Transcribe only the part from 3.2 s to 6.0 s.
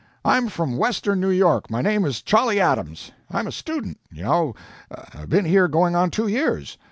I'm a student, you know. Been here going